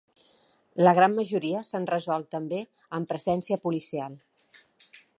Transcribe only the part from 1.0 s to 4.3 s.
majoria s’han resolt també amb presència policial.